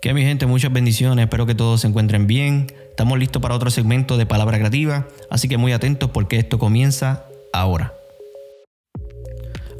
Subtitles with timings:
[0.00, 2.68] Que mi gente, muchas bendiciones, espero que todos se encuentren bien.
[2.90, 7.24] Estamos listos para otro segmento de Palabra Creativa, así que muy atentos porque esto comienza
[7.52, 7.94] ahora.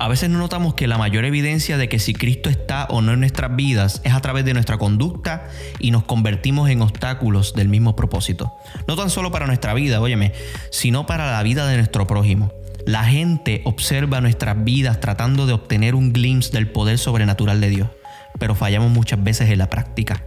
[0.00, 3.12] A veces no notamos que la mayor evidencia de que si Cristo está o no
[3.12, 7.68] en nuestras vidas es a través de nuestra conducta y nos convertimos en obstáculos del
[7.68, 8.52] mismo propósito.
[8.88, 10.32] No tan solo para nuestra vida, óyeme,
[10.72, 12.52] sino para la vida de nuestro prójimo.
[12.86, 17.88] La gente observa nuestras vidas tratando de obtener un glimpse del poder sobrenatural de Dios
[18.38, 20.22] pero fallamos muchas veces en la práctica.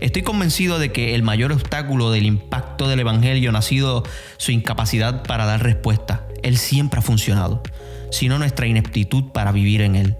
[0.00, 4.04] Estoy convencido de que el mayor obstáculo del impacto del Evangelio ha sido
[4.36, 6.26] su incapacidad para dar respuesta.
[6.42, 7.62] Él siempre ha funcionado,
[8.10, 10.16] sino nuestra ineptitud para vivir en él.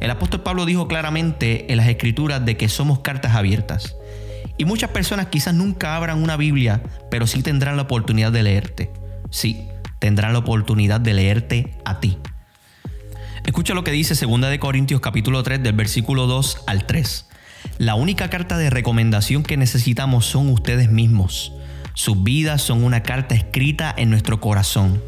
[0.00, 3.96] El apóstol Pablo dijo claramente en las escrituras de que somos cartas abiertas.
[4.56, 8.90] Y muchas personas quizás nunca abran una Biblia, pero sí tendrán la oportunidad de leerte.
[9.30, 12.18] Sí, tendrán la oportunidad de leerte a ti.
[13.48, 17.24] Escucha lo que dice 2 de Corintios capítulo 3 del versículo 2 al 3.
[17.78, 21.54] La única carta de recomendación que necesitamos son ustedes mismos.
[21.94, 25.02] Sus vidas son una carta escrita en nuestro corazón.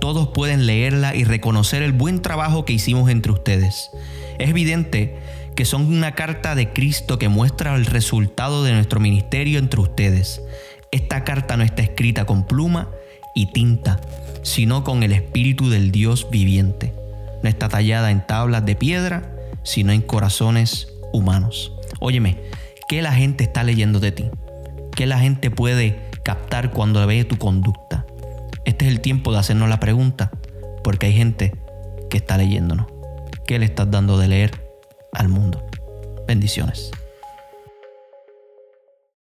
[0.00, 3.90] Todos pueden leerla y reconocer el buen trabajo que hicimos entre ustedes.
[4.38, 5.18] Es evidente
[5.54, 10.40] que son una carta de Cristo que muestra el resultado de nuestro ministerio entre ustedes.
[10.92, 12.88] Esta carta no está escrita con pluma
[13.34, 14.00] y tinta,
[14.42, 17.05] sino con el Espíritu del Dios viviente
[17.46, 19.22] no está tallada en tablas de piedra,
[19.62, 21.72] sino en corazones humanos.
[22.00, 22.40] Óyeme,
[22.88, 24.24] ¿qué la gente está leyendo de ti?
[24.96, 28.04] ¿Qué la gente puede captar cuando ve tu conducta?
[28.64, 30.32] Este es el tiempo de hacernos la pregunta,
[30.82, 31.54] porque hay gente
[32.10, 32.88] que está leyéndonos.
[33.46, 34.50] ¿Qué le estás dando de leer
[35.12, 35.64] al mundo?
[36.26, 36.90] Bendiciones.